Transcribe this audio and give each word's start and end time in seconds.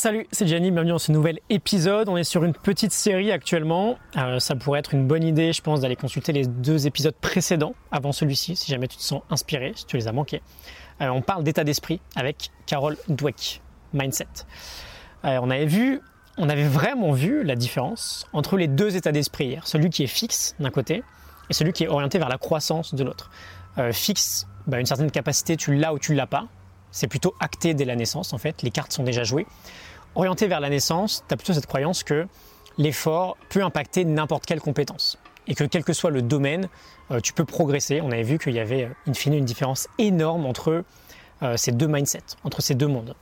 Salut, 0.00 0.26
c'est 0.32 0.46
Gianni, 0.46 0.70
bienvenue 0.70 0.92
dans 0.92 0.98
ce 0.98 1.12
nouvel 1.12 1.40
épisode. 1.50 2.08
On 2.08 2.16
est 2.16 2.24
sur 2.24 2.42
une 2.42 2.54
petite 2.54 2.90
série 2.90 3.30
actuellement. 3.32 3.98
Euh, 4.16 4.38
ça 4.38 4.56
pourrait 4.56 4.78
être 4.78 4.94
une 4.94 5.06
bonne 5.06 5.22
idée, 5.22 5.52
je 5.52 5.60
pense, 5.60 5.80
d'aller 5.80 5.94
consulter 5.94 6.32
les 6.32 6.46
deux 6.46 6.86
épisodes 6.86 7.14
précédents 7.20 7.74
avant 7.92 8.10
celui-ci, 8.10 8.56
si 8.56 8.70
jamais 8.70 8.88
tu 8.88 8.96
te 8.96 9.02
sens 9.02 9.20
inspiré, 9.28 9.74
si 9.76 9.84
tu 9.84 9.98
les 9.98 10.08
as 10.08 10.12
manqués. 10.12 10.40
Euh, 11.02 11.08
on 11.10 11.20
parle 11.20 11.44
d'état 11.44 11.64
d'esprit 11.64 12.00
avec 12.16 12.50
Carol 12.64 12.96
Dweck, 13.10 13.60
Mindset. 13.92 14.24
Euh, 15.26 15.38
on 15.42 15.50
avait 15.50 15.66
vu, 15.66 16.00
on 16.38 16.48
avait 16.48 16.66
vraiment 16.66 17.12
vu 17.12 17.44
la 17.44 17.54
différence 17.54 18.26
entre 18.32 18.56
les 18.56 18.68
deux 18.68 18.96
états 18.96 19.12
d'esprit 19.12 19.48
hier, 19.48 19.66
celui 19.66 19.90
qui 19.90 20.02
est 20.02 20.06
fixe 20.06 20.54
d'un 20.60 20.70
côté 20.70 21.02
et 21.50 21.52
celui 21.52 21.74
qui 21.74 21.84
est 21.84 21.88
orienté 21.88 22.18
vers 22.18 22.30
la 22.30 22.38
croissance 22.38 22.94
de 22.94 23.04
l'autre. 23.04 23.30
fixe, 23.92 24.46
bah, 24.66 24.80
une 24.80 24.86
certaine 24.86 25.10
capacité, 25.10 25.58
tu 25.58 25.74
l'as 25.74 25.92
ou 25.92 25.98
tu 25.98 26.14
l'as 26.14 26.26
pas. 26.26 26.46
C'est 26.90 27.06
plutôt 27.06 27.34
acté 27.38 27.74
dès 27.74 27.84
la 27.84 27.96
naissance 27.96 28.32
en 28.32 28.38
fait, 28.38 28.62
les 28.62 28.70
cartes 28.70 28.92
sont 28.92 29.04
déjà 29.04 29.24
jouées. 29.24 29.46
Orienté 30.14 30.48
vers 30.48 30.60
la 30.60 30.70
naissance, 30.70 31.24
tu 31.28 31.34
as 31.34 31.36
plutôt 31.36 31.52
cette 31.52 31.66
croyance 31.66 32.02
que 32.02 32.26
l'effort 32.78 33.36
peut 33.48 33.62
impacter 33.62 34.04
n'importe 34.04 34.46
quelle 34.46 34.60
compétence 34.60 35.18
et 35.46 35.54
que 35.54 35.64
quel 35.64 35.84
que 35.84 35.92
soit 35.92 36.10
le 36.10 36.22
domaine, 36.22 36.68
euh, 37.10 37.20
tu 37.20 37.32
peux 37.32 37.44
progresser. 37.44 38.00
On 38.00 38.10
avait 38.10 38.22
vu 38.22 38.38
qu'il 38.38 38.54
y 38.54 38.60
avait 38.60 38.84
euh, 38.84 39.08
in 39.08 39.14
fine 39.14 39.34
une 39.34 39.44
différence 39.44 39.88
énorme 39.98 40.46
entre 40.46 40.84
euh, 41.42 41.56
ces 41.56 41.72
deux 41.72 41.88
mindsets, 41.88 42.36
entre 42.44 42.60
ces 42.60 42.74
deux 42.74 42.86
mondes. 42.86 43.14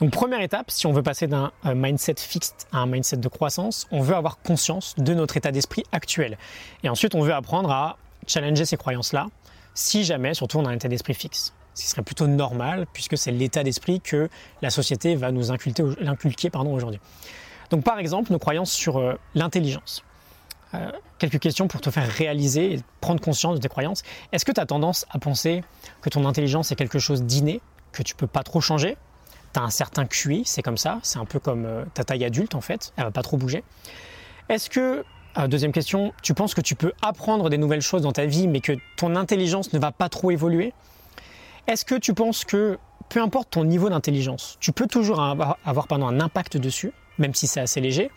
Donc 0.00 0.10
première 0.10 0.42
étape, 0.42 0.70
si 0.70 0.86
on 0.86 0.92
veut 0.92 1.02
passer 1.02 1.26
d'un 1.26 1.50
mindset 1.64 2.16
fixe 2.18 2.54
à 2.70 2.78
un 2.78 2.86
mindset 2.86 3.16
de 3.16 3.28
croissance, 3.28 3.86
on 3.90 4.02
veut 4.02 4.14
avoir 4.14 4.38
conscience 4.38 4.94
de 4.98 5.14
notre 5.14 5.38
état 5.38 5.52
d'esprit 5.52 5.84
actuel. 5.90 6.36
Et 6.82 6.90
ensuite, 6.90 7.14
on 7.14 7.22
veut 7.22 7.32
apprendre 7.32 7.70
à 7.70 7.96
challenger 8.26 8.66
ces 8.66 8.76
croyances-là, 8.76 9.28
si 9.74 10.04
jamais, 10.04 10.34
surtout, 10.34 10.58
on 10.58 10.66
a 10.66 10.68
un 10.68 10.74
état 10.74 10.88
d'esprit 10.88 11.14
fixe 11.14 11.54
ce 11.76 11.82
qui 11.82 11.88
serait 11.88 12.02
plutôt 12.02 12.26
normal 12.26 12.86
puisque 12.92 13.16
c'est 13.16 13.30
l'état 13.30 13.62
d'esprit 13.62 14.00
que 14.00 14.28
la 14.62 14.70
société 14.70 15.14
va 15.14 15.30
nous 15.30 15.50
inculquer, 15.50 16.50
aujourd'hui. 16.54 17.00
Donc 17.70 17.84
par 17.84 17.98
exemple, 17.98 18.32
nos 18.32 18.38
croyances 18.38 18.72
sur 18.72 18.96
euh, 18.96 19.14
l'intelligence. 19.34 20.02
Euh, 20.74 20.90
quelques 21.18 21.38
questions 21.38 21.68
pour 21.68 21.80
te 21.80 21.90
faire 21.90 22.08
réaliser 22.08 22.74
et 22.74 22.80
prendre 23.00 23.20
conscience 23.20 23.56
de 23.56 23.60
tes 23.60 23.68
croyances. 23.68 24.02
Est-ce 24.32 24.44
que 24.44 24.52
tu 24.52 24.60
as 24.60 24.66
tendance 24.66 25.06
à 25.10 25.18
penser 25.18 25.62
que 26.00 26.08
ton 26.08 26.24
intelligence 26.24 26.72
est 26.72 26.76
quelque 26.76 26.98
chose 26.98 27.22
d'inné, 27.22 27.60
que 27.92 28.02
tu 28.02 28.14
peux 28.14 28.26
pas 28.26 28.42
trop 28.42 28.60
changer? 28.60 28.96
Tu 29.52 29.60
as 29.60 29.62
un 29.62 29.70
certain 29.70 30.06
QI, 30.06 30.42
c'est 30.44 30.62
comme 30.62 30.78
ça, 30.78 30.98
c'est 31.02 31.18
un 31.18 31.24
peu 31.24 31.38
comme 31.38 31.66
euh, 31.66 31.84
ta 31.94 32.04
taille 32.04 32.24
adulte 32.24 32.54
en 32.54 32.60
fait, 32.60 32.92
elle 32.96 33.04
va 33.04 33.10
pas 33.10 33.22
trop 33.22 33.36
bouger. 33.36 33.62
Est-ce 34.48 34.70
que 34.70 35.04
Deuxième 35.48 35.72
question, 35.72 36.14
tu 36.22 36.32
penses 36.32 36.54
que 36.54 36.62
tu 36.62 36.74
peux 36.74 36.94
apprendre 37.02 37.50
des 37.50 37.58
nouvelles 37.58 37.82
choses 37.82 38.00
dans 38.00 38.12
ta 38.12 38.24
vie, 38.24 38.48
mais 38.48 38.62
que 38.62 38.72
ton 38.96 39.16
intelligence 39.16 39.74
ne 39.74 39.78
va 39.78 39.92
pas 39.92 40.08
trop 40.08 40.30
évoluer? 40.30 40.72
Est-ce 41.66 41.84
que 41.84 41.94
tu 41.94 42.14
penses 42.14 42.44
que, 42.44 42.78
peu 43.08 43.20
importe 43.20 43.50
ton 43.50 43.64
niveau 43.64 43.88
d'intelligence, 43.88 44.56
tu 44.60 44.72
peux 44.72 44.86
toujours 44.86 45.20
avoir, 45.20 45.58
un 45.64 46.20
impact 46.20 46.56
dessus, 46.56 46.92
même 47.18 47.34
si 47.34 47.46
c'est 47.46 47.60
assez 47.60 47.80
léger? 47.80 48.10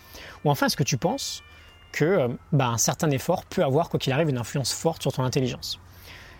Ou 0.44 0.52
enfin, 0.52 0.68
est-ce 0.68 0.78
que 0.78 0.84
tu 0.84 0.98
penses 0.98 1.44
que 1.92 2.30
bah, 2.52 2.68
un 2.68 2.78
certain 2.78 3.10
effort 3.12 3.46
peut 3.46 3.64
avoir, 3.64 3.90
quoi 3.90 4.00
qu'il 4.00 4.14
arrive, 4.14 4.30
une 4.30 4.38
influence 4.38 4.74
forte 4.74 5.02
sur 5.02 5.12
ton 5.12 5.24
intelligence? 5.24 5.80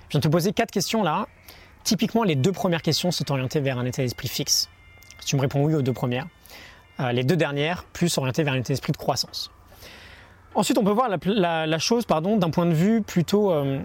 Je 0.08 0.14
viens 0.14 0.20
de 0.20 0.24
te 0.24 0.32
poser 0.32 0.54
quatre 0.54 0.72
questions 0.72 1.04
là. 1.04 1.28
Typiquement, 1.84 2.24
les 2.24 2.36
deux 2.36 2.52
premières 2.52 2.82
questions 2.82 3.12
sont 3.12 3.32
orientées 3.32 3.60
vers 3.60 3.78
un 3.80 3.86
état 3.86 4.02
d'esprit 4.02 4.28
fixe. 4.28 4.70
Si 5.20 5.28
tu 5.28 5.36
me 5.36 5.42
réponds 5.42 5.64
oui 5.64 5.76
aux 5.76 5.82
deux 5.82 5.94
premières, 5.94 6.28
euh, 7.00 7.12
les 7.12 7.24
deux 7.24 7.38
dernières, 7.38 7.84
plus 7.86 8.18
orientées 8.18 8.44
vers 8.44 8.54
un 8.54 8.58
état 8.58 8.74
d'esprit 8.74 8.92
de 8.92 8.98
croissance. 8.98 9.52
Ensuite, 10.56 10.78
on 10.78 10.84
peut 10.84 10.92
voir 10.92 11.10
la, 11.10 11.78
chose 11.78 12.06
d'un 12.08 12.50
point 12.50 12.66
de 12.66 12.74
vue 12.74 13.02
plutôt 13.02 13.52
euh, 13.52 13.80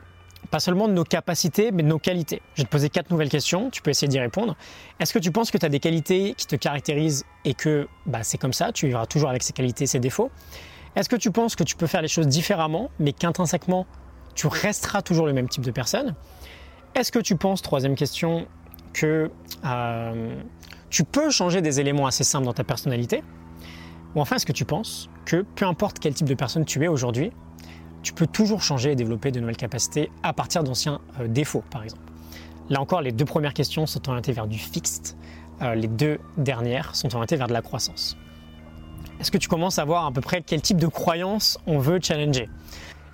pas 0.51 0.61
seulement 0.61 0.89
de 0.89 0.93
nos 0.93 1.05
capacités, 1.05 1.71
mais 1.73 1.83
de 1.83 1.89
nos 1.89 1.99
qualités. 1.99 2.43
Je 2.55 2.63
vais 2.63 2.67
te 2.67 2.71
poser 2.71 2.89
quatre 2.89 3.11
nouvelles 3.11 3.29
questions, 3.29 3.71
tu 3.71 3.83
peux 3.83 3.91
essayer 3.91 4.09
d'y 4.09 4.19
répondre. 4.19 4.57
Est-ce 5.01 5.13
que 5.13 5.19
tu 5.19 5.31
penses 5.31 5.51
que 5.51 5.59
tu 5.59 5.67
as 5.67 5.69
des 5.69 5.81
qualités 5.81 6.35
qui 6.37 6.47
te 6.47 6.57
caractérisent 6.57 7.25
et 7.45 7.55
que 7.55 7.89
bah, 8.07 8.23
c'est 8.23 8.39
comme 8.39 8.53
ça, 8.53 8.73
tu 8.73 8.87
vivras 8.87 9.07
toujours 9.07 9.31
avec 9.31 9.43
ces 9.43 9.53
qualités 9.53 9.85
et 9.85 9.87
ces 9.87 10.01
défauts? 10.01 10.31
Est-ce 10.97 11.09
que 11.09 11.17
tu 11.17 11.31
penses 11.31 11.57
que 11.57 11.65
tu 11.65 11.77
peux 11.77 11.87
faire 11.87 12.03
les 12.03 12.09
choses 12.09 12.29
différemment, 12.29 12.91
mais 12.99 13.13
qu'intrinsèquement, 13.13 13.87
tu 14.35 14.47
resteras 14.47 15.03
toujours 15.03 15.27
le 15.27 15.33
même 15.33 15.49
type 15.49 15.65
de 15.65 15.71
personne? 15.71 16.15
Est-ce 16.95 17.11
que 17.11 17.19
tu 17.19 17.37
penses, 17.37 17.63
troisième 17.63 17.97
question, 17.97 18.47
que 18.93 19.31
euh, 19.65 20.41
tu 20.91 21.05
peux 21.05 21.31
changer 21.31 21.61
des 21.61 21.81
éléments 21.81 22.07
assez 22.07 22.23
simples 22.23 22.45
dans 22.45 22.53
ta 22.53 22.63
personnalité? 22.63 23.25
Ou 24.15 24.21
enfin, 24.21 24.37
est-ce 24.37 24.47
que 24.47 24.53
tu 24.53 24.65
penses 24.65 25.11
que 25.25 25.45
peu 25.57 25.65
importe 25.65 25.99
quel 25.99 26.15
type 26.15 26.29
de 26.29 26.35
personne 26.35 26.65
tu 26.65 26.83
es 26.85 26.89
aujourd'hui, 26.89 27.33
tu 28.05 28.13
peux 28.13 28.27
toujours 28.27 28.63
changer 28.63 28.93
et 28.93 28.95
développer 28.95 29.33
de 29.33 29.41
nouvelles 29.41 29.57
capacités 29.57 30.13
à 30.23 30.33
partir 30.33 30.63
d'anciens 30.63 31.01
euh, 31.19 31.27
défauts, 31.27 31.65
par 31.71 31.83
exemple. 31.83 32.05
Là 32.71 32.81
encore, 32.81 33.01
les 33.01 33.13
deux 33.13 33.25
premières 33.25 33.55
questions 33.55 33.87
sont 33.87 34.09
orientées 34.09 34.33
vers 34.33 34.47
du 34.47 34.59
fixed, 34.59 35.17
euh, 35.63 35.75
les 35.75 35.89
deux 35.89 36.21
dernières 36.37 36.95
sont 36.95 37.13
orientées 37.15 37.37
vers 37.37 37.49
de 37.49 37.53
la 37.53 37.63
croissance. 37.63 38.17
Est-ce 39.21 39.31
que 39.31 39.39
tu 39.39 39.49
commences 39.49 39.79
à 39.79 39.85
voir 39.85 40.05
à 40.05 40.13
peu 40.13 40.21
près 40.21 40.43
quel 40.43 40.61
type 40.61 40.77
de 40.77 40.87
croyance 40.87 41.59
on 41.67 41.79
veut 41.79 41.99
challenger? 42.01 42.49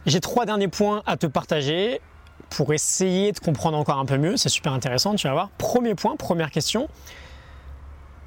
J'ai 0.07 0.21
trois 0.21 0.45
derniers 0.45 0.69
points 0.69 1.03
à 1.07 1.17
te 1.17 1.27
partager 1.27 2.01
pour 2.49 2.73
essayer 2.73 3.33
de 3.33 3.39
comprendre 3.39 3.79
encore 3.79 3.99
un 3.99 4.07
peu 4.07 4.17
mieux. 4.17 4.37
C'est 4.37 4.49
super 4.49 4.73
intéressant, 4.73 5.15
tu 5.15 5.29
vas 5.29 5.35
voir. 5.35 5.51
Premier 5.59 5.95
point, 5.95 6.17
première 6.17 6.51
question. 6.51 6.89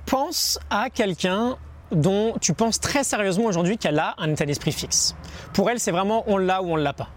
Pense 0.06 0.60
à 0.70 0.90
quelqu'un 0.90 1.58
dont 1.94 2.34
tu 2.42 2.54
penses 2.54 2.80
très 2.80 3.04
sérieusement 3.04 3.46
aujourd'hui 3.46 3.78
qu'elle 3.78 4.00
a 4.00 4.16
un 4.18 4.32
état 4.32 4.46
d'esprit 4.46 4.72
fixe. 4.72 5.16
Pour 5.54 5.70
elle, 5.70 5.80
c'est 5.80 5.92
vraiment 5.92 6.24
on 6.28 6.38
l'a 6.38 6.62
ou 6.62 6.72
on 6.72 6.78
ne 6.78 6.84
l'a 6.84 6.94
pas. 6.94 7.10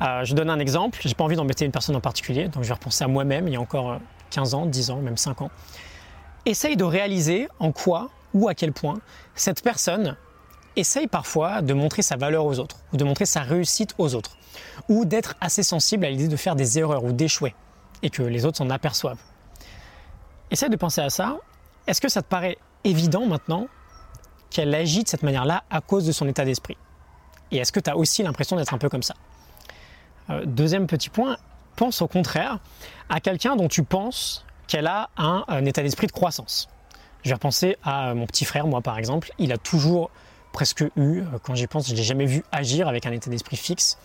Euh, 0.00 0.24
je 0.24 0.34
donne 0.34 0.50
un 0.50 0.58
exemple, 0.58 0.98
j'ai 1.02 1.14
pas 1.14 1.24
envie 1.24 1.36
d'embêter 1.36 1.64
une 1.64 1.70
personne 1.70 1.94
en 1.94 2.00
particulier, 2.00 2.48
donc 2.48 2.62
je 2.62 2.68
vais 2.68 2.74
repenser 2.74 3.04
à 3.04 3.08
moi-même 3.08 3.46
il 3.46 3.54
y 3.54 3.56
a 3.56 3.60
encore 3.60 3.98
15 4.30 4.54
ans, 4.54 4.66
10 4.66 4.90
ans, 4.90 4.96
même 4.96 5.16
5 5.16 5.42
ans. 5.42 5.50
Essaye 6.44 6.76
de 6.76 6.84
réaliser 6.84 7.48
en 7.60 7.70
quoi 7.70 8.10
ou 8.34 8.48
à 8.48 8.54
quel 8.54 8.72
point 8.72 8.98
cette 9.34 9.62
personne 9.62 10.16
essaye 10.74 11.06
parfois 11.06 11.62
de 11.62 11.74
montrer 11.74 12.02
sa 12.02 12.16
valeur 12.16 12.46
aux 12.46 12.58
autres, 12.58 12.76
ou 12.92 12.96
de 12.96 13.04
montrer 13.04 13.26
sa 13.26 13.42
réussite 13.42 13.94
aux 13.98 14.14
autres, 14.14 14.36
ou 14.88 15.04
d'être 15.04 15.34
assez 15.40 15.62
sensible 15.62 16.04
à 16.04 16.10
l'idée 16.10 16.28
de 16.28 16.36
faire 16.36 16.56
des 16.56 16.78
erreurs 16.78 17.04
ou 17.04 17.12
d'échouer, 17.12 17.54
et 18.02 18.10
que 18.10 18.22
les 18.22 18.44
autres 18.44 18.58
s'en 18.58 18.70
aperçoivent. 18.70 19.20
Essaye 20.50 20.70
de 20.70 20.76
penser 20.76 21.00
à 21.00 21.10
ça. 21.10 21.38
Est-ce 21.86 22.00
que 22.00 22.08
ça 22.08 22.22
te 22.22 22.28
paraît 22.28 22.58
évident 22.84 23.26
maintenant 23.26 23.68
qu'elle 24.50 24.74
agit 24.74 25.02
de 25.02 25.08
cette 25.08 25.22
manière-là 25.22 25.64
à 25.70 25.80
cause 25.80 26.06
de 26.06 26.12
son 26.12 26.28
état 26.28 26.44
d'esprit. 26.44 26.76
Et 27.50 27.58
est-ce 27.58 27.72
que 27.72 27.80
tu 27.80 27.90
as 27.90 27.96
aussi 27.96 28.22
l'impression 28.22 28.56
d'être 28.56 28.74
un 28.74 28.78
peu 28.78 28.88
comme 28.88 29.02
ça? 29.02 29.14
Euh, 30.30 30.44
Deuxième 30.46 30.86
petit 30.86 31.08
point, 31.08 31.36
pense 31.76 32.02
au 32.02 32.08
contraire 32.08 32.58
à 33.08 33.20
quelqu'un 33.20 33.56
dont 33.56 33.68
tu 33.68 33.82
penses 33.82 34.44
qu'elle 34.66 34.86
a 34.86 35.10
un, 35.16 35.64
état 35.64 35.82
d'esprit 35.82 36.06
de 36.06 36.12
croissance. 36.12 36.68
Je 37.24 37.28
vais 37.28 37.34
repenser 37.34 37.76
à 37.82 38.14
mon 38.14 38.26
petit 38.26 38.44
frère, 38.44 38.66
moi 38.66 38.80
par 38.80 38.98
exemple, 38.98 39.30
il 39.38 39.52
a 39.52 39.58
toujours 39.58 40.10
presque 40.52 40.82
eu, 40.96 41.20
euh, 41.20 41.24
quand 41.42 41.54
j'y 41.54 41.66
pense, 41.66 41.88
je 41.88 41.94
l'ai 41.94 42.02
jamais 42.02 42.26
vu 42.26 42.42
agir 42.52 42.88
avec 42.88 43.06
un 43.06 43.12
état 43.12 43.30
d'esprit 43.30 43.56
fixe. 43.56 43.98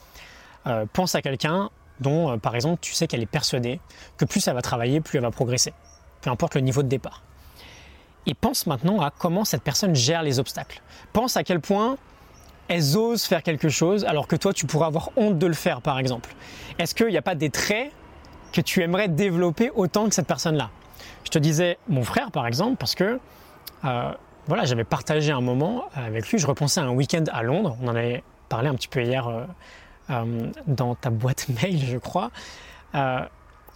Euh, 0.65 0.85
pense 0.91 1.15
à 1.15 1.21
quelqu'un 1.21 1.69
dont, 1.99 2.37
par 2.39 2.55
exemple, 2.55 2.79
tu 2.81 2.93
sais 2.93 3.07
qu'elle 3.07 3.21
est 3.21 3.25
persuadée 3.25 3.79
que 4.17 4.25
plus 4.25 4.47
elle 4.47 4.53
va 4.53 4.61
travailler, 4.61 5.01
plus 5.01 5.17
elle 5.17 5.23
va 5.23 5.31
progresser, 5.31 5.73
peu 6.21 6.29
importe 6.29 6.55
le 6.55 6.61
niveau 6.61 6.83
de 6.83 6.87
départ 6.87 7.23
et 8.27 8.33
pense 8.33 8.67
maintenant 8.67 9.01
à 9.01 9.09
comment 9.09 9.45
cette 9.45 9.63
personne 9.63 9.95
gère 9.95 10.21
les 10.21 10.37
obstacles. 10.37 10.81
Pense 11.13 11.37
à 11.37 11.43
quel 11.43 11.61
point 11.61 11.97
elles 12.67 12.97
osent 12.97 13.23
faire 13.23 13.41
quelque 13.41 13.69
chose 13.69 14.05
alors 14.05 14.27
que 14.27 14.35
toi 14.35 14.53
tu 14.53 14.67
pourrais 14.67 14.87
avoir 14.87 15.09
honte 15.15 15.39
de 15.39 15.47
le 15.47 15.53
faire 15.53 15.81
par 15.81 15.97
exemple. 15.97 16.35
Est-ce 16.77 16.93
qu'il 16.93 17.07
n'y 17.07 17.17
a 17.17 17.21
pas 17.21 17.35
des 17.35 17.49
traits 17.49 17.91
que 18.51 18.61
tu 18.61 18.81
aimerais 18.81 19.07
développer 19.07 19.71
autant 19.73 20.07
que 20.09 20.13
cette 20.13 20.27
personne-là? 20.27 20.69
Je 21.23 21.29
te 21.29 21.39
disais 21.39 21.77
mon 21.87 22.03
frère 22.03 22.29
par 22.31 22.45
exemple 22.45 22.75
parce 22.77 22.95
que 22.95 23.19
euh, 23.85 24.11
voilà 24.47 24.65
j'avais 24.65 24.83
partagé 24.83 25.31
un 25.31 25.41
moment 25.41 25.85
avec 25.95 26.29
lui, 26.29 26.37
je 26.37 26.47
repensais 26.47 26.81
à 26.81 26.83
un 26.83 26.91
week-end 26.91 27.23
à 27.31 27.43
Londres, 27.43 27.77
on 27.81 27.87
en 27.87 27.95
avait 27.95 28.23
parlé 28.49 28.67
un 28.67 28.75
petit 28.75 28.89
peu 28.89 29.01
hier 29.01 29.27
euh, 29.27 29.45
euh, 30.09 30.51
dans 30.67 30.95
ta 30.95 31.09
boîte 31.09 31.47
mail 31.61 31.79
je 31.85 31.97
crois. 31.97 32.31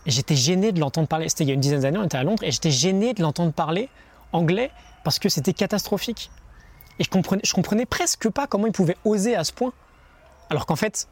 j'étais 0.05 0.35
gêné 0.35 0.73
de 0.73 0.81
l'entendre 0.81 1.07
parler, 1.07 1.29
c'était 1.29 1.45
il 1.45 1.47
y 1.47 1.51
a 1.51 1.53
une 1.53 1.61
dizaine 1.61 1.81
d'années, 1.81 1.99
on 1.99 2.05
était 2.05 2.17
à 2.17 2.23
Londres 2.23 2.43
et 2.43 2.51
j'étais 2.51 2.71
gêné 2.71 3.13
de 3.13 3.21
l'entendre 3.21 3.53
parler 3.53 3.87
anglais 4.33 4.71
parce 5.03 5.19
que 5.19 5.29
c'était 5.29 5.53
catastrophique. 5.53 6.29
Et 6.99 7.03
je 7.03 7.53
comprenais, 7.53 7.85
presque 7.85 8.29
pas 8.29 8.47
comment 8.47 8.67
il 8.67 8.73
pouvait 8.73 8.97
oser 9.05 9.35
à 9.35 9.43
ce 9.43 9.51
point. 9.51 9.73
Alors 10.49 10.65
qu'en 10.65 10.75
fait, 10.75 11.07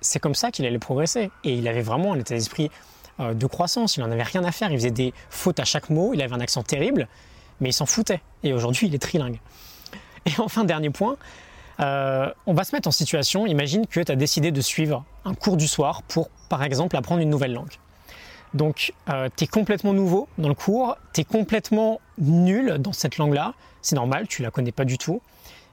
c'est 0.00 0.18
comme 0.18 0.34
ça 0.34 0.50
qu'il 0.50 0.64
allait 0.64 0.78
progresser. 0.78 1.30
Et 1.44 1.54
il 1.54 1.68
avait 1.68 1.82
vraiment 1.82 2.14
un 2.14 2.18
état 2.18 2.34
d'esprit 2.34 2.70
euh, 3.20 3.34
de 3.34 3.46
croissance. 3.46 3.96
Il 3.96 4.00
n'en 4.00 4.10
avait 4.10 4.22
rien 4.22 4.44
à 4.44 4.52
faire. 4.52 4.70
Il 4.70 4.78
faisait 4.78 4.90
des 4.90 5.12
fautes 5.28 5.60
à 5.60 5.64
chaque 5.64 5.90
mot. 5.90 6.14
Il 6.14 6.22
avait 6.22 6.34
un 6.34 6.40
accent 6.40 6.62
terrible, 6.62 7.08
mais 7.60 7.70
il 7.70 7.72
s'en 7.72 7.86
foutait. 7.86 8.20
Et 8.42 8.52
aujourd'hui, 8.52 8.86
il 8.86 8.94
est 8.94 8.98
trilingue. 8.98 9.40
Et 10.24 10.32
enfin, 10.38 10.64
dernier 10.64 10.90
point, 10.90 11.16
euh, 11.80 12.30
on 12.46 12.54
va 12.54 12.64
se 12.64 12.74
mettre 12.74 12.88
en 12.88 12.92
situation. 12.92 13.46
Imagine 13.46 13.86
que 13.86 14.00
tu 14.00 14.10
as 14.10 14.16
décidé 14.16 14.52
de 14.52 14.60
suivre 14.60 15.04
un 15.24 15.34
cours 15.34 15.56
du 15.56 15.68
soir 15.68 16.02
pour, 16.04 16.30
par 16.48 16.62
exemple, 16.62 16.96
apprendre 16.96 17.20
une 17.20 17.30
nouvelle 17.30 17.52
langue. 17.52 17.72
Donc, 18.56 18.92
euh, 19.08 19.28
tu 19.36 19.44
es 19.44 19.46
complètement 19.46 19.92
nouveau 19.92 20.28
dans 20.38 20.48
le 20.48 20.54
cours, 20.54 20.96
tu 21.12 21.20
es 21.20 21.24
complètement 21.24 22.00
nul 22.18 22.78
dans 22.78 22.92
cette 22.92 23.18
langue-là. 23.18 23.54
C'est 23.82 23.96
normal, 23.96 24.26
tu 24.26 24.42
la 24.42 24.50
connais 24.50 24.72
pas 24.72 24.84
du 24.84 24.98
tout. 24.98 25.20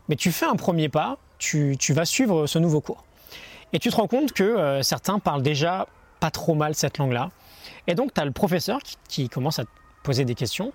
Mais 0.10 0.16
tu 0.16 0.32
fais 0.32 0.46
un 0.46 0.56
premier 0.56 0.90
pas, 0.90 1.18
tu, 1.38 1.78
vas 1.90 2.06
suivre 2.06 2.46
ce 2.46 2.60
nouveau 2.60 2.82
cours. 2.82 3.04
Et 3.72 3.80
tu 3.80 3.90
te 3.90 3.96
rends 3.96 4.08
compte 4.08 4.34
que 4.34 4.44
euh, 4.44 4.84
certains 4.84 5.18
parlent 5.20 5.42
déjà 5.42 5.88
pas 6.20 6.30
trop 6.30 6.54
mal 6.54 6.76
cette 6.76 6.98
langue-là. 6.98 7.32
Et 7.88 7.96
donc, 7.96 8.14
tu 8.14 8.22
as 8.22 8.26
le 8.26 8.32
professeur 8.32 8.80
qui, 9.08 9.30
commence 9.30 9.60
à 9.60 9.64
te 9.64 9.70
poser 10.04 10.26
des 10.26 10.36
questions. 10.36 10.74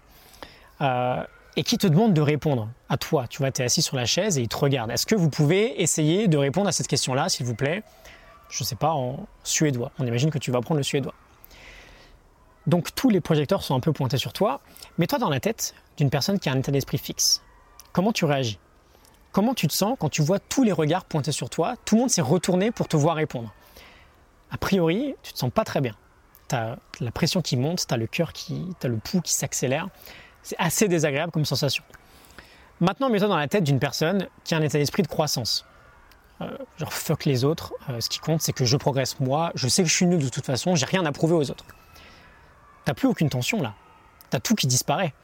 Euh, 0.81 1.22
et 1.56 1.64
qui 1.64 1.76
te 1.76 1.88
demande 1.88 2.14
de 2.14 2.20
répondre 2.20 2.69
à 2.88 2.96
toi. 2.96 3.26
Tu 3.28 3.38
vois, 3.38 3.50
tu 3.50 3.62
es 3.62 3.64
assis 3.64 3.82
sur 3.82 3.96
la 3.96 4.06
chaise 4.06 4.38
et 4.38 4.43
il 4.43 4.49
te 4.49 4.56
regarde. 4.56 4.93
Est-ce 4.93 5.06
que 5.06 5.16
vous 5.16 5.28
pouvez 5.28 5.82
essayer 5.82 6.28
de 6.28 6.38
répondre 6.38 6.69
à 6.69 6.72
cette 6.72 6.87
question-là, 6.87 7.28
s'il 7.28 7.46
vous 7.46 7.56
plaît? 7.56 7.82
Je 8.49 8.62
ne 8.62 8.66
sais 8.66 8.76
pas, 8.76 8.93
en 8.93 9.26
suédois. 9.43 9.90
On 9.99 10.06
imagine 10.06 10.31
que 10.31 10.38
tu 10.38 10.52
vas 10.52 10.61
prendre 10.61 10.78
le 10.78 10.84
suédois. 10.84 11.14
Donc 12.68 12.94
tous 12.94 13.08
les 13.08 13.22
projecteurs 13.22 13.62
sont 13.62 13.74
un 13.74 13.80
peu 13.80 13.92
pointés 13.92 14.18
sur 14.18 14.34
toi. 14.34 14.60
Mets-toi 14.98 15.18
dans 15.18 15.30
la 15.30 15.40
tête 15.40 15.74
d'une 15.96 16.10
personne 16.10 16.38
qui 16.38 16.50
a 16.50 16.52
un 16.52 16.58
état 16.58 16.70
d'esprit 16.70 16.98
fixe. 16.98 17.42
Comment 17.92 18.12
tu 18.12 18.26
réagis? 18.26 18.58
Comment 19.32 19.54
tu 19.54 19.66
te 19.66 19.72
sens 19.72 19.96
quand 19.98 20.10
tu 20.10 20.20
vois 20.20 20.38
tous 20.38 20.64
les 20.64 20.72
regards 20.72 21.06
pointés 21.06 21.32
sur 21.32 21.48
toi 21.48 21.76
Tout 21.86 21.94
le 21.94 22.02
monde 22.02 22.10
s'est 22.10 22.20
retourné 22.20 22.70
pour 22.70 22.86
te 22.86 22.96
voir 22.96 23.16
répondre? 23.16 23.54
A 24.50 24.58
priori, 24.58 25.14
tu 25.22 25.32
te 25.32 25.38
sens 25.38 25.50
pas 25.50 25.64
très 25.64 25.80
bien. 25.80 25.94
Tu 26.50 26.56
as 26.56 26.78
la 27.00 27.10
pression 27.10 27.40
qui 27.40 27.56
monte, 27.56 27.86
tu 27.86 27.94
as 27.94 27.96
le 27.96 28.06
cœur 28.06 28.34
qui, 28.34 28.66
as 28.82 28.88
le 28.88 28.98
pouls 28.98 29.22
qui 29.22 29.32
s'accélère. 29.32 29.88
C'est 30.42 30.56
assez 30.58 30.88
désagréable 30.88 31.32
comme 31.32 31.46
sensation. 31.46 31.82
Maintenant, 32.80 33.08
mets-toi 33.08 33.28
dans 33.28 33.36
la 33.38 33.48
tête 33.48 33.64
d'une 33.64 33.80
personne 33.80 34.28
qui 34.44 34.54
a 34.54 34.58
un 34.58 34.62
état 34.62 34.78
d'esprit 34.78 35.02
de 35.02 35.08
croissance. 35.08 35.64
Euh, 36.42 36.50
genre 36.76 36.92
fuck 36.92 37.24
les 37.24 37.44
autres, 37.44 37.72
euh, 37.88 38.00
ce 38.00 38.08
qui 38.08 38.20
compte 38.20 38.40
c'est 38.40 38.52
que 38.52 38.64
je 38.64 38.76
progresse 38.76 39.18
moi, 39.18 39.50
je 39.56 39.66
sais 39.66 39.82
que 39.82 39.88
je 39.88 39.94
suis 39.94 40.06
nul 40.06 40.22
de 40.22 40.28
toute 40.28 40.46
façon, 40.46 40.76
j'ai 40.76 40.86
rien 40.86 41.04
à 41.04 41.10
prouver 41.10 41.34
aux 41.34 41.50
autres. 41.50 41.64
Plus 42.94 43.08
aucune 43.08 43.29
tension 43.29 43.61
là, 43.62 43.75
t'as 44.31 44.40
tout 44.40 44.55
qui 44.55 44.67
disparaît. 44.67 45.14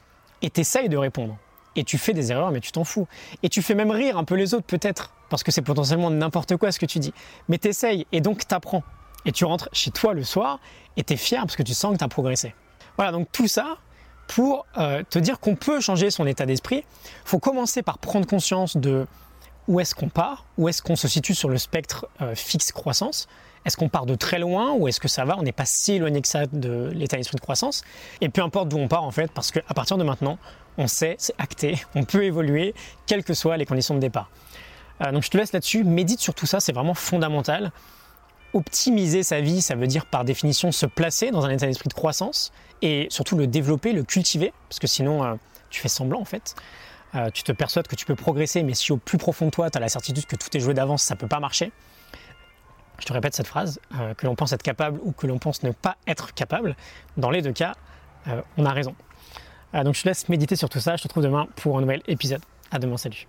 Et 0.43 0.51
t'essayes 0.51 0.89
de 0.89 0.97
répondre. 0.97 1.37
Et 1.77 1.85
tu 1.85 1.99
fais 1.99 2.13
des 2.13 2.31
erreurs, 2.31 2.51
mais 2.51 2.61
tu 2.61 2.71
t'en 2.71 2.85
fous. 2.85 3.09
Et 3.43 3.49
tu 3.49 3.63
fais 3.63 3.75
même 3.75 3.91
rire 3.91 4.19
un 4.19 4.25
peu 4.25 4.35
les 4.35 4.55
autres 4.55 4.67
peut-être, 4.67 5.13
parce 5.29 5.43
que 5.43 5.51
c'est 5.51 5.63
potentiellement 5.63 6.11
n'importe 6.11 6.57
quoi 6.57 6.71
ce 6.71 6.79
que 6.79 6.87
tu 6.87 6.99
dis. 6.99 7.13
Mais 7.49 7.59
t'essayes, 7.59 8.07
et 8.13 8.21
donc 8.21 8.47
t'apprends. 8.47 8.83
Et 9.25 9.33
tu 9.33 9.45
rentres 9.45 9.69
chez 9.73 9.91
toi 9.91 10.15
le 10.15 10.23
soir, 10.23 10.61
et 10.97 11.03
t'es 11.03 11.17
fier 11.17 11.41
parce 11.41 11.57
que 11.57 11.63
tu 11.63 11.75
sens 11.75 11.95
que 11.95 11.99
t'as 11.99 12.09
progressé. 12.09 12.55
Voilà, 12.97 13.11
donc 13.11 13.29
tout 13.33 13.49
ça, 13.49 13.79
pour 14.29 14.67
euh, 14.79 15.03
te 15.09 15.19
dire 15.19 15.41
qu'on 15.41 15.57
peut 15.57 15.81
changer 15.81 16.11
son 16.11 16.27
état 16.27 16.47
d'esprit, 16.47 16.85
faut 17.25 17.39
commencer 17.39 17.83
par 17.83 17.99
prendre 17.99 18.27
conscience 18.27 18.77
de 18.77 19.07
où 19.67 19.81
est-ce 19.81 19.95
qu'on 19.95 20.09
part, 20.09 20.45
où 20.59 20.69
est-ce 20.69 20.83
qu'on 20.83 20.97
se 20.97 21.09
situe 21.09 21.35
sur 21.35 21.49
le 21.49 21.59
spectre 21.59 22.07
euh, 22.21 22.35
fixe 22.35 22.71
croissance. 22.73 23.27
Est-ce 23.65 23.77
qu'on 23.77 23.89
part 23.89 24.07
de 24.07 24.15
très 24.15 24.39
loin 24.39 24.73
ou 24.73 24.89
est-ce 24.89 25.01
que 25.01 25.09
ça 25.09 25.25
va? 25.25 25.37
On 25.39 25.43
n'est 25.43 25.53
pas 25.53 25.65
si 25.65 25.95
éloigné 25.95 26.21
que 26.21 26.29
ça 26.29 26.47
de 26.47 26.91
l'état 26.95 27.17
d'esprit 27.17 27.37
de 27.37 27.41
croissance. 27.41 27.83
Et 28.21 28.29
peu 28.29 28.43
importe 28.43 28.69
d'où 28.69 28.79
on 28.79 28.89
part 28.89 29.05
en 29.05 29.11
fait, 29.11 29.31
parce 29.33 29.51
qu'à 29.51 29.75
partir 29.75 29.97
de 29.97 30.05
maintenant, 30.05 30.39
on 30.77 30.87
sait, 30.87 31.17
c'est 31.19 31.35
acté, 31.39 31.79
on 31.95 32.05
peut 32.05 32.25
évoluer, 32.25 32.75
quelles 33.07 33.25
que 33.25 33.35
soient 33.35 33.57
les 33.57 33.67
conditions 33.67 33.95
de 33.95 34.01
départ. 34.01 34.31
Euh, 35.03 35.13
donc 35.13 35.23
je 35.23 35.31
te 35.31 35.37
laisse 35.37 35.53
là-dessus, 35.53 35.85
médite 35.85 36.21
sur 36.21 36.35
tout 36.35 36.47
ça, 36.47 36.61
c'est 36.61 36.73
vraiment 36.73 36.95
fondamental. 36.95 37.73
Optimiser 38.53 39.23
sa 39.23 39.41
vie, 39.41 39.63
ça 39.63 39.75
veut 39.75 39.87
dire 39.87 40.07
par 40.07 40.25
définition 40.25 40.71
se 40.71 40.87
placer 40.87 41.31
dans 41.31 41.45
un 41.45 41.51
état 41.51 41.67
d'esprit 41.67 41.89
de 41.89 41.95
croissance 41.95 42.53
et 42.83 43.09
surtout 43.11 43.37
le 43.37 43.47
développer, 43.47 43.93
le 43.93 44.05
cultiver, 44.05 44.53
parce 44.69 44.79
que 44.79 44.87
sinon 44.87 45.25
euh, 45.25 45.35
tu 45.71 45.81
fais 45.81 45.89
semblant 45.89 46.21
en 46.21 46.25
fait. 46.25 46.55
Euh, 47.15 47.31
tu 47.33 47.45
te 47.45 47.53
persuades 47.53 47.87
que 47.87 47.95
tu 47.95 48.07
peux 48.07 48.17
progresser, 48.17 48.63
mais 48.63 48.75
si 48.75 48.93
au 48.93 48.97
plus 48.97 49.19
profond 49.19 49.47
de 49.47 49.51
toi, 49.51 49.71
tu 49.71 49.79
as 49.79 49.81
la 49.81 49.89
certitude 49.89 50.27
que 50.27 50.37
tout 50.37 50.55
est 50.57 50.61
joué 50.61 50.75
d'avance, 50.75 51.03
ça 51.03 51.15
ne 51.15 51.21
peut 51.21 51.29
pas 51.29 51.41
marcher. 51.41 51.73
Je 52.99 53.07
te 53.07 53.13
répète 53.13 53.35
cette 53.35 53.47
phrase, 53.47 53.81
euh, 53.99 54.15
que 54.15 54.27
l'on 54.27 54.35
pense 54.35 54.53
être 54.53 54.63
capable 54.63 55.01
ou 55.03 55.13
que 55.13 55.27
l'on 55.27 55.39
pense 55.39 55.63
ne 55.63 55.73
pas 55.73 55.97
être 56.07 56.33
capable, 56.35 56.77
dans 57.17 57.31
les 57.31 57.43
deux 57.43 57.53
cas, 57.53 57.75
on 58.57 58.65
a 58.65 58.73
raison. 58.73 58.95
donc 59.75 59.95
je 59.95 60.03
te 60.03 60.09
laisse 60.09 60.31
méditer 60.31 60.57
sur 60.57 60.71
tout 60.71 60.81
ça, 60.81 60.97
je 60.97 61.03
te 61.03 61.09
retrouve 61.09 61.25
demain 61.25 61.47
pour 61.57 61.77
un 61.77 61.83
nouvel 61.83 62.01
épisode. 62.07 62.41
À 62.71 62.79
demain, 62.79 62.97
salut. 62.97 63.27